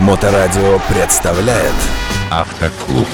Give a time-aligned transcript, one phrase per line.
[0.00, 1.74] Моторадио представляет
[2.30, 3.06] Автоклуб.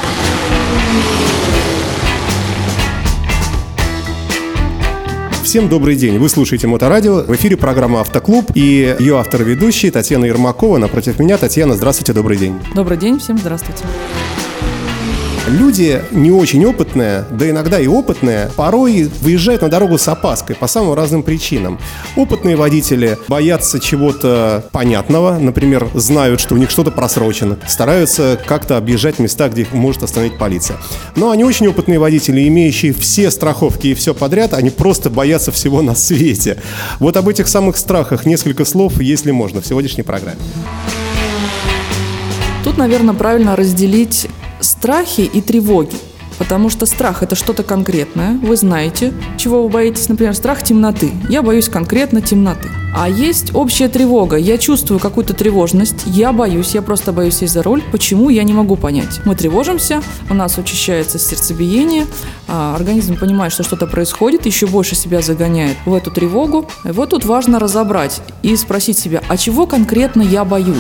[5.43, 6.19] Всем добрый день.
[6.19, 7.23] Вы слушаете Моторадио.
[7.25, 10.79] В эфире программа «Автоклуб» и ее автор и ведущий Татьяна Ермакова.
[10.79, 11.75] Напротив меня Татьяна.
[11.75, 12.57] Здравствуйте, добрый день.
[12.73, 13.83] Добрый день, всем здравствуйте.
[15.47, 20.67] Люди не очень опытные, да иногда и опытные, порой выезжают на дорогу с опаской по
[20.67, 21.79] самым разным причинам.
[22.17, 29.21] Опытные водители боятся чего-то понятного, например, знают, что у них что-то просрочено, стараются как-то объезжать
[29.21, 30.79] места, где их может остановить полиция.
[31.15, 35.81] Но они очень опытные водители, имеющие все страховки и все подряд, они просто боятся всего
[35.81, 36.61] на свете.
[36.99, 40.41] Вот об этих самых страхах несколько слов, если можно, в сегодняшней программе.
[42.65, 44.27] Тут, наверное, правильно разделить
[44.61, 45.97] страхи и тревоги.
[46.39, 48.39] Потому что страх– это что-то конкретное.
[48.43, 50.09] Вы знаете, чего вы боитесь.
[50.09, 51.11] Например, страх темноты.
[51.29, 52.69] Я боюсь конкретно темноты.
[52.95, 54.37] А есть общая тревога.
[54.37, 56.05] Я чувствую какую-то тревожность.
[56.07, 56.75] Я боюсь.
[56.75, 57.83] Я просто боюсь сесть за руль.
[57.91, 58.29] Почему?
[58.29, 59.21] Я не могу понять.
[59.25, 62.07] Мы тревожимся, у нас учащается сердцебиение,
[62.49, 66.69] а организм понимает, что что-то происходит, еще больше себя загоняет в эту тревогу.
[66.85, 70.77] И вот тут важно разобрать и спросить себя, а чего конкретно я боюсь?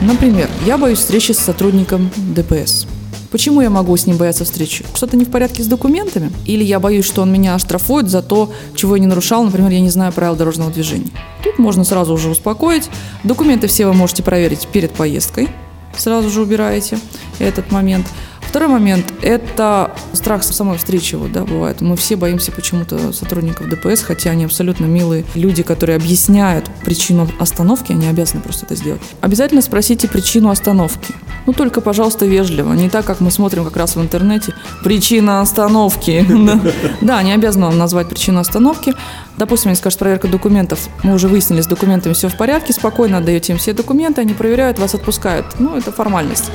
[0.00, 2.86] Например, я боюсь встречи с сотрудником ДПС.
[3.32, 4.86] Почему я могу с ним бояться встречи?
[4.94, 6.30] Что-то не в порядке с документами?
[6.46, 9.80] Или я боюсь, что он меня оштрафует за то, чего я не нарушал, например, я
[9.80, 11.10] не знаю правил дорожного движения.
[11.42, 12.88] Тут можно сразу уже успокоить.
[13.24, 15.48] Документы все вы можете проверить перед поездкой.
[15.96, 16.98] Сразу же убираете
[17.40, 18.06] этот момент.
[18.48, 21.16] Второй момент– это страх самой встречи.
[21.16, 21.82] Вот, да, бывает.
[21.82, 27.92] Мы все боимся почему-то сотрудников ДПС, хотя они абсолютно милые люди, которые объясняют причину остановки,
[27.92, 29.02] они обязаны просто это сделать.
[29.20, 31.14] Обязательно спросите причину остановки.
[31.44, 32.72] Ну, только, пожалуйста, вежливо.
[32.72, 34.54] Не так, как мы смотрим как раз в интернете.
[34.82, 36.26] Причина остановки.
[37.00, 38.92] Да, они обязаны вам назвать причину остановки.
[39.36, 40.88] Допустим, они скажут, проверка документов.
[41.02, 44.78] Мы уже выяснили, с документами все в порядке, спокойно отдаете им все документы, они проверяют,
[44.78, 45.46] вас отпускают.
[45.58, 46.50] Ну, это формальность.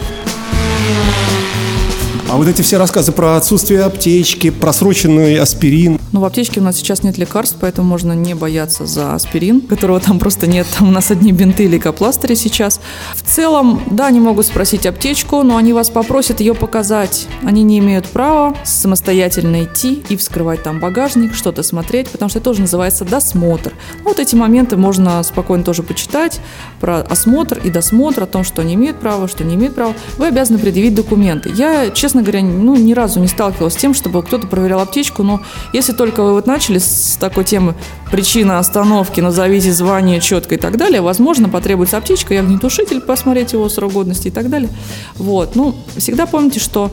[2.33, 5.99] А вот эти все рассказы про отсутствие аптечки, просроченный аспирин.
[6.13, 9.99] Ну, в аптечке у нас сейчас нет лекарств, поэтому можно не бояться за аспирин, которого
[9.99, 10.67] там просто нет.
[10.77, 12.79] Там у нас одни бинты или лейкопластыри сейчас.
[13.15, 17.27] В целом, да, они могут спросить аптечку, но они вас попросят ее показать.
[17.41, 22.45] Они не имеют права самостоятельно идти и вскрывать там багажник, что-то смотреть, потому что это
[22.45, 23.73] тоже называется досмотр.
[24.03, 26.41] Ну, вот эти моменты можно спокойно тоже почитать
[26.79, 29.95] про осмотр и досмотр, о том, что они имеют право, что не имеют права.
[30.19, 31.51] Вы обязаны предъявить документы.
[31.55, 35.41] Я, честно говоря, ну, ни разу не сталкивалась с тем, чтобы кто-то проверял аптечку, но
[35.73, 37.75] если только вы вот начали с такой темы
[38.11, 43.69] причина остановки, назовите звание четко и так далее, возможно, потребуется аптечка и огнетушитель, посмотреть его
[43.69, 44.69] срок годности и так далее.
[45.15, 46.91] Вот, ну, всегда помните, что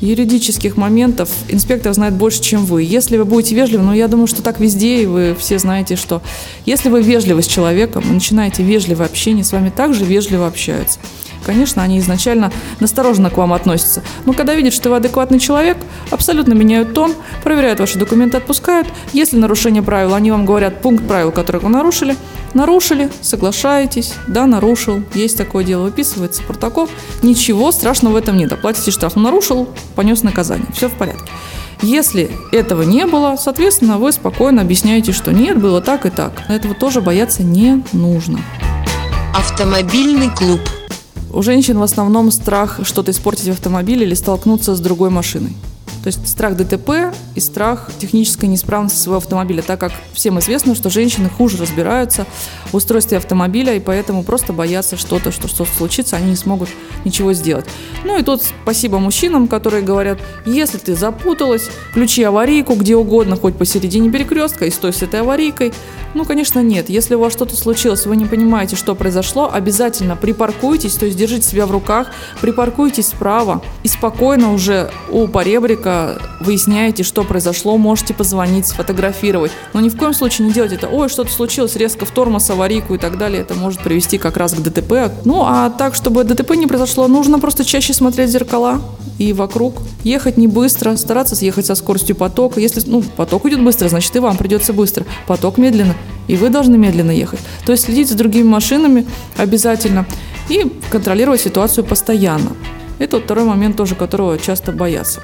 [0.00, 2.84] юридических моментов инспектор знает больше, чем вы.
[2.84, 6.22] Если вы будете вежливы, ну, я думаю, что так везде, и вы все знаете, что
[6.64, 10.98] если вы вежливы с человеком, начинаете вежливое общение, с вами также вежливо общаются
[11.48, 14.02] конечно, они изначально настороженно к вам относятся.
[14.26, 15.78] Но когда видят, что вы адекватный человек,
[16.10, 18.86] абсолютно меняют тон, проверяют ваши документы, отпускают.
[19.14, 22.16] Если нарушение правил, они вам говорят пункт правил, который вы нарушили.
[22.52, 26.90] Нарушили, соглашаетесь, да, нарушил, есть такое дело, выписывается протокол.
[27.22, 28.52] Ничего страшного в этом нет.
[28.52, 30.68] Оплатите штраф, нарушил, понес наказание.
[30.74, 31.30] Все в порядке.
[31.80, 36.32] Если этого не было, соответственно, вы спокойно объясняете, что нет, было так и так.
[36.50, 38.38] Этого тоже бояться не нужно.
[39.34, 40.60] Автомобильный клуб.
[41.32, 45.52] У женщин в основном страх что-то испортить в автомобиле или столкнуться с другой машиной.
[46.02, 50.90] То есть страх ДТП и страх технической неисправности своего автомобиля, так как всем известно, что
[50.90, 52.26] женщины хуже разбираются
[52.70, 56.68] в устройстве автомобиля, и поэтому просто боятся что-то, что что-то случится, они не смогут
[57.04, 57.66] ничего сделать.
[58.04, 63.56] Ну и тут спасибо мужчинам, которые говорят, если ты запуталась, включи аварийку где угодно, хоть
[63.56, 65.72] посередине перекрестка, и стой с этой аварийкой.
[66.14, 66.88] Ну, конечно, нет.
[66.88, 71.46] Если у вас что-то случилось, вы не понимаете, что произошло, обязательно припаркуйтесь, то есть держите
[71.46, 72.08] себя в руках,
[72.40, 79.52] припаркуйтесь справа и спокойно уже у поребрика только выясняете, что произошло, можете позвонить, сфотографировать.
[79.72, 82.94] Но ни в коем случае не делать это, ой, что-то случилось, резко в тормоз, аварийку
[82.94, 83.40] и так далее.
[83.40, 85.12] Это может привести как раз к ДТП.
[85.24, 88.80] Ну, а так, чтобы ДТП не произошло, нужно просто чаще смотреть в зеркала
[89.18, 89.82] и вокруг.
[90.04, 92.60] Ехать не быстро, стараться съехать со скоростью потока.
[92.60, 95.04] Если ну, поток идет быстро, значит и вам придется быстро.
[95.26, 95.94] Поток медленно,
[96.28, 97.40] и вы должны медленно ехать.
[97.64, 99.06] То есть следить за другими машинами
[99.36, 100.06] обязательно
[100.48, 102.52] и контролировать ситуацию постоянно.
[102.98, 105.22] Это вот второй момент тоже, которого часто боятся.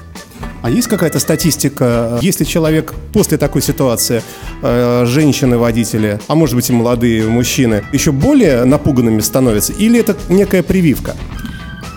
[0.65, 4.23] А есть какая-то статистика, если человек после такой ситуации,
[4.63, 10.63] э, женщины-водители, а может быть и молодые мужчины, еще более напуганными становятся, или это некая
[10.63, 11.15] прививка?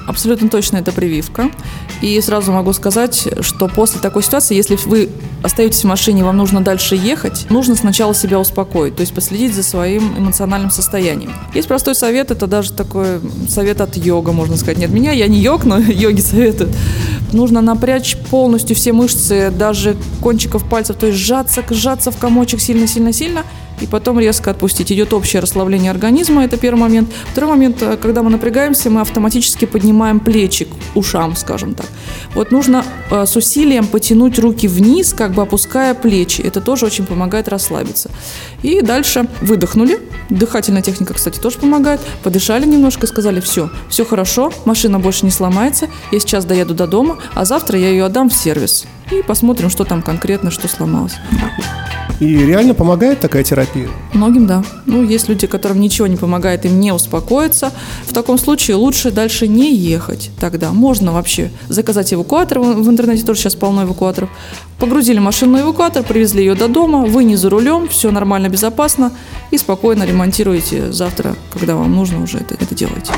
[0.09, 1.51] абсолютно точно это прививка.
[2.01, 5.11] И сразу могу сказать, что после такой ситуации, если вы
[5.43, 9.63] остаетесь в машине, вам нужно дальше ехать, нужно сначала себя успокоить, то есть последить за
[9.63, 11.33] своим эмоциональным состоянием.
[11.55, 14.79] Есть простой совет, это даже такой совет от йога, можно сказать.
[14.79, 16.75] Не от меня, я не йог, но йоги советуют.
[17.33, 23.45] Нужно напрячь полностью все мышцы, даже кончиков пальцев, то есть сжаться, сжаться в комочек сильно-сильно-сильно,
[23.81, 24.91] и потом резко отпустить.
[24.93, 27.11] Идет общее расслабление организма, это первый момент.
[27.33, 31.87] Второй момент, э, когда мы напрягаемся, мы автоматически поднимаем плечи ушам, скажем так.
[32.35, 36.41] Вот нужно э, с усилием потянуть руки вниз, как бы опуская плечи.
[36.41, 38.11] Это тоже очень помогает расслабиться.
[38.63, 40.01] И дальше выдохнули.
[40.31, 42.01] Дыхательная техника, кстати, тоже помогает.
[42.23, 47.19] Подышали немножко сказали, все, все хорошо, машина больше не сломается, я сейчас доеду до дома,
[47.35, 48.85] а завтра я ее отдам в сервис.
[49.11, 51.15] И посмотрим, что там конкретно, что сломалось.
[52.21, 53.89] И реально помогает такая терапия?
[54.13, 54.65] Многим, да.
[54.87, 57.73] Ну, есть люди, которым ничего не помогает, им не успокоиться.
[58.07, 60.73] В таком случае лучше дальше не ехать тогда.
[60.73, 62.59] Можно вообще заказать эвакуатор.
[62.59, 64.31] В интернете тоже сейчас полно эвакуаторов.
[64.79, 69.13] Погрузили машину на эвакуатор, привезли ее до дома, вы не за рулем, все нормально, безопасно
[69.51, 73.13] и спокойно ремонтируете завтра, когда вам нужно уже это, это делаете.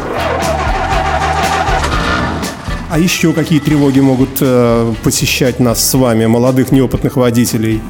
[2.90, 7.80] А еще какие тревоги могут э, посещать нас с вами, молодых неопытных водителей?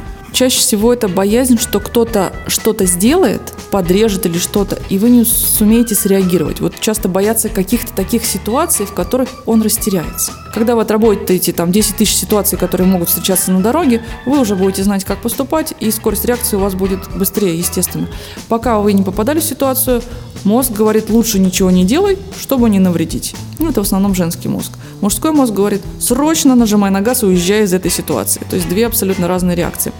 [0.40, 5.94] Чаще всего это боязнь, что кто-то что-то сделает, подрежет или что-то, и вы не сумеете
[5.94, 6.60] среагировать.
[6.60, 10.32] Вот часто боятся каких-то таких ситуаций, в которых он растеряется.
[10.54, 14.82] Когда вы отработаете там 10 тысяч ситуаций, которые могут встречаться на дороге, вы уже будете
[14.82, 18.08] знать, как поступать, и скорость реакции у вас будет быстрее, естественно.
[18.48, 20.00] Пока вы не попадали в ситуацию,
[20.44, 23.34] мозг говорит, лучше ничего не делай, чтобы не навредить.
[23.58, 24.72] Ну, это в основном женский мозг.
[25.02, 28.40] Мужской мозг говорит, срочно нажимай на газ и уезжай из этой ситуации.
[28.48, 29.92] То есть две абсолютно разные реакции.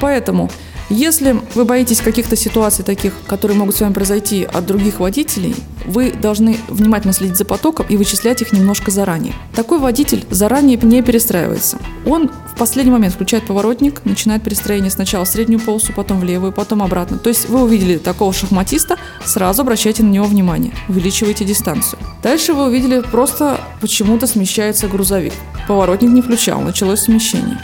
[0.00, 0.50] Поэтому
[0.90, 5.54] если вы боитесь каких-то ситуаций таких, которые могут с вами произойти от других водителей,
[5.84, 9.34] вы должны внимательно следить за потоком и вычислять их немножко заранее.
[9.54, 11.78] Такой водитель заранее не перестраивается.
[12.06, 16.52] Он в последний момент включает поворотник, начинает перестроение сначала в среднюю полосу, потом в левую,
[16.52, 17.18] потом обратно.
[17.18, 21.98] То есть вы увидели такого шахматиста, сразу обращайте на него внимание, увеличивайте дистанцию.
[22.22, 25.34] Дальше вы увидели просто почему-то смещается грузовик.
[25.66, 27.58] Поворотник не включал, началось смещение.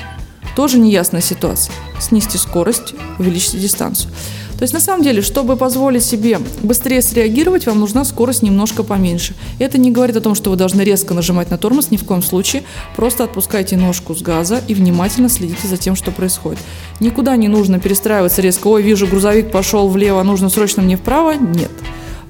[0.57, 1.75] Тоже неясная ситуация.
[2.01, 4.11] Снизьте скорость, увеличьте дистанцию.
[4.57, 9.35] То есть на самом деле, чтобы позволить себе быстрее среагировать, вам нужна скорость немножко поменьше.
[9.59, 12.23] Это не говорит о том, что вы должны резко нажимать на тормоз, ни в коем
[12.23, 12.63] случае.
[12.95, 16.61] Просто отпускайте ножку с газа и внимательно следите за тем, что происходит.
[17.01, 18.69] Никуда не нужно перестраиваться резко.
[18.69, 21.35] Ой, вижу, грузовик пошел влево, нужно срочно мне вправо.
[21.35, 21.73] Нет.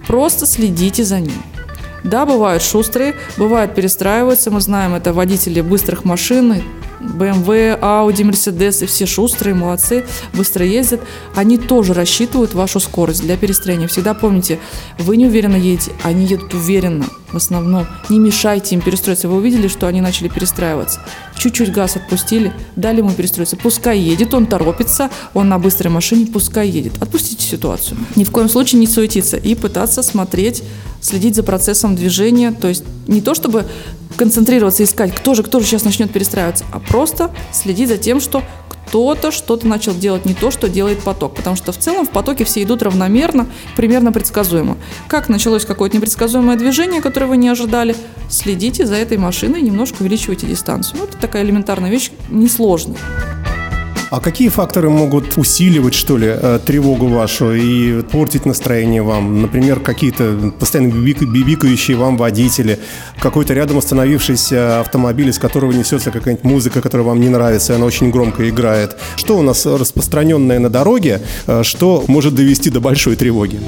[0.06, 1.42] Просто следите за ним.
[2.04, 4.50] Да, бывают шустрые, бывают перестраиваются.
[4.50, 6.62] Мы знаем, это водители быстрых машин,
[7.04, 11.00] BMW, Audi, Mercedes, и все шустрые, молодцы, быстро ездят,
[11.34, 13.86] они тоже рассчитывают вашу скорость для перестроения.
[13.86, 14.58] Всегда помните,
[14.98, 17.86] вы не уверенно едете, они едут уверенно в основном.
[18.08, 19.28] Не мешайте им перестроиться.
[19.28, 21.00] Вы увидели, что они начали перестраиваться.
[21.36, 23.56] Чуть-чуть газ отпустили, дали ему перестроиться.
[23.56, 26.94] Пускай едет, он торопится, он на быстрой машине, пускай едет.
[27.02, 27.98] Отпустите ситуацию.
[28.14, 30.62] Ни в коем случае не суетиться и пытаться смотреть,
[31.04, 32.50] следить за процессом движения.
[32.50, 33.66] То есть не то, чтобы
[34.16, 38.42] концентрироваться, искать, кто же, кто же сейчас начнет перестраиваться, а просто следить за тем, что
[38.68, 41.34] кто-то что-то начал делать не то, что делает поток.
[41.34, 44.76] Потому что в целом в потоке все идут равномерно, примерно предсказуемо.
[45.08, 47.96] Как началось какое-то непредсказуемое движение, которое вы не ожидали,
[48.30, 51.00] следите за этой машиной, немножко увеличивайте дистанцию.
[51.00, 52.98] Ну, это такая элементарная вещь, несложная.
[54.10, 59.42] А какие факторы могут усиливать, что ли, э, тревогу вашу и портить настроение вам?
[59.42, 62.78] Например, какие-то постоянно бибикающие вам водители,
[63.18, 67.86] какой-то рядом остановившийся автомобиль, из которого несется какая-нибудь музыка, которая вам не нравится, и она
[67.86, 68.96] очень громко играет.
[69.16, 73.58] Что у нас распространенное на дороге, э, что может довести до большой тревоги?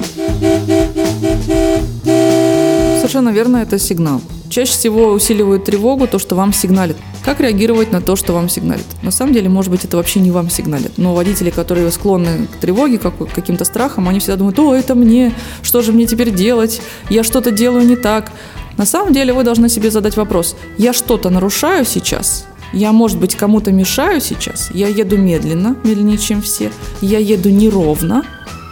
[2.98, 4.20] Совершенно верно, это сигнал.
[4.56, 6.96] Чаще всего усиливает тревогу то, что вам сигналит.
[7.22, 8.86] Как реагировать на то, что вам сигналит?
[9.02, 10.92] На самом деле, может быть, это вообще не вам сигналит.
[10.96, 15.34] Но водители, которые склонны к тревоге, к каким-то страхам, они всегда думают, о, это мне,
[15.60, 16.80] что же мне теперь делать?
[17.10, 18.32] Я что-то делаю не так.
[18.78, 22.46] На самом деле вы должны себе задать вопрос, я что-то нарушаю сейчас?
[22.72, 24.70] Я, может быть, кому-то мешаю сейчас?
[24.72, 26.72] Я еду медленно, медленнее, чем все.
[27.02, 28.24] Я еду неровно.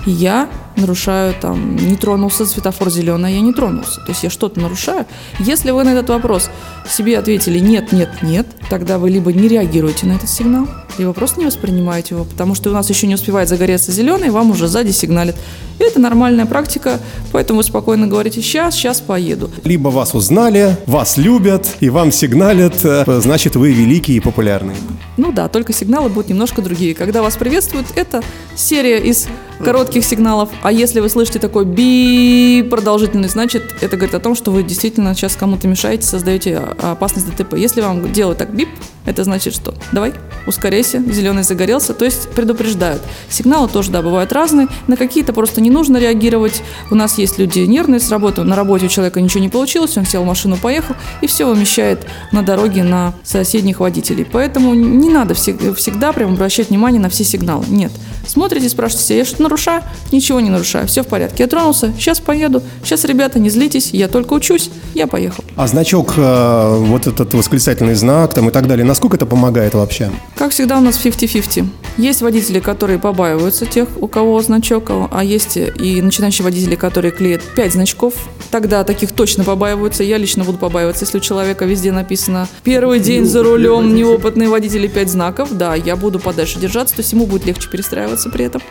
[0.07, 4.01] Я нарушаю, там, не тронулся светофор зеленый, я не тронулся.
[4.01, 5.07] То есть я что-то нарушаю.
[5.39, 6.51] Если вы на этот вопрос
[6.89, 11.41] себе ответили нет, нет, нет, тогда вы либо не реагируете на этот сигнал, либо просто
[11.41, 14.91] не воспринимаете его, потому что у нас еще не успевает загореться зеленый, вам уже сзади
[14.91, 15.37] сигналит.
[15.79, 17.01] И это нормальная практика,
[17.33, 19.51] поэтому вы спокойно говорите «сейчас, сейчас поеду».
[19.65, 24.75] Либо вас узнали, вас любят, и вам сигналят, э, значит, вы великий и популярный.
[25.17, 26.95] Ну да, только сигналы будут немножко другие.
[26.95, 28.23] Когда вас приветствуют, это
[28.55, 29.27] серия из
[29.63, 30.51] коротких сигналов.
[30.65, 35.15] А если вы слышите такой би продолжительный, значит, это говорит о том, что вы действительно
[35.15, 37.53] сейчас кому-то мешаете, создаете опасность ДТП.
[37.53, 38.71] Если вам делают так бип,
[39.07, 40.15] это значит, что давай,
[40.47, 43.03] ускоряйся, зеленый загорелся, то есть предупреждают.
[43.29, 46.63] Сигналы тоже, да, бывают разные, на какие-то просто не нужно реагировать.
[46.91, 50.07] У нас есть люди нервные с работы, на работе у человека ничего не получилось, он
[50.07, 54.27] сел в машину, поехал, и все вымещает на дороге на соседних водителей.
[54.31, 57.65] Поэтому не надо всегда прям обращать внимание на все сигналы.
[57.69, 57.93] Нет.
[58.27, 59.83] Смотрите, спрашиваете, я что-то нарушаю?
[60.11, 61.43] Ничего не нарушаю, все в порядке.
[61.43, 62.63] Я тронулся, сейчас поеду.
[62.83, 65.45] Сейчас, ребята, не злитесь, я только учусь, я поехал.
[65.57, 70.13] А значок, э, вот этот восклицательный знак там и так далее, насколько это помогает вообще?
[70.37, 71.67] Как всегда у нас 50-50.
[71.99, 77.43] Есть водители, которые побаиваются тех, у кого значок, а есть и начинающие водители, которые клеят
[77.57, 78.15] 5 значков.
[78.53, 80.05] Тогда таких точно побаиваются.
[80.05, 84.85] Я лично буду побаиваться, если у человека везде написано «Первый день за рулем, неопытный водитель»
[84.85, 85.49] и 5 знаков.
[85.51, 88.63] Да, я буду подальше держаться, то есть ему будет легче перестраиваться при этом.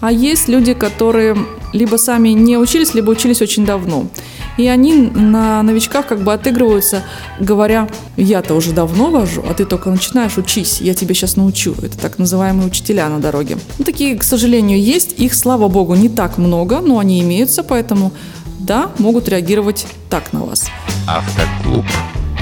[0.00, 1.36] А есть люди, которые
[1.72, 4.06] либо сами не учились, либо учились очень давно.
[4.56, 7.04] И они на новичках как бы отыгрываются,
[7.38, 11.74] говоря, я-то уже давно вожу, а ты только начинаешь, учись, я тебе сейчас научу.
[11.80, 13.56] Это так называемые учителя на дороге.
[13.78, 15.14] Ну, такие, к сожалению, есть.
[15.18, 18.12] Их, слава богу, не так много, но они имеются, поэтому
[18.58, 20.66] да, могут реагировать так на вас.
[21.06, 21.84] Автоклуб.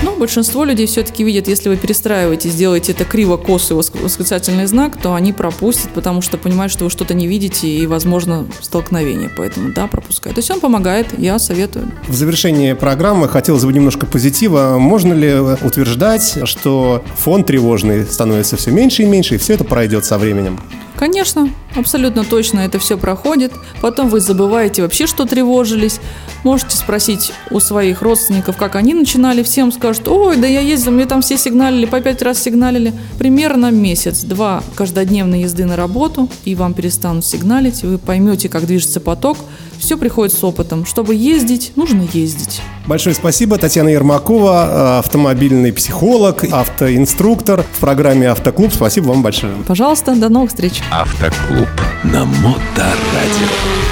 [0.03, 5.15] Но большинство людей все-таки видят, если вы перестраиваете, сделаете это криво, косо восклицательный знак, то
[5.15, 9.31] они пропустят, потому что понимают, что вы что-то не видите и, возможно, столкновение.
[9.37, 10.35] Поэтому, да, пропускают.
[10.35, 11.91] То есть он помогает, я советую.
[12.09, 14.77] В завершении программы хотелось бы немножко позитива.
[14.79, 20.05] Можно ли утверждать, что фон тревожный становится все меньше и меньше, и все это пройдет
[20.05, 20.61] со временем?
[20.99, 23.53] Конечно, абсолютно точно это все проходит.
[23.81, 26.01] Потом вы забываете вообще, что тревожились.
[26.43, 29.43] Можете спросить у своих родственников, как они начинали.
[29.43, 32.95] Всем скажут, ой, да я ездил, мне там все сигналили, по пять раз сигналили.
[33.19, 39.01] Примерно месяц-два каждодневной езды на работу, и вам перестанут сигналить, и вы поймете, как движется
[39.01, 39.39] поток.
[39.79, 40.87] Все приходит с опытом.
[40.87, 42.63] Чтобы ездить, нужно ездить.
[42.87, 43.59] Большое спасибо.
[43.59, 48.73] Татьяна Ермакова, автомобильный психолог, автоинструктор в программе «Автоклуб».
[48.73, 49.53] Спасибо вам большое.
[49.67, 50.81] Пожалуйста, до новых встреч.
[50.91, 51.69] Автоклуб
[52.05, 53.86] на Моторадио.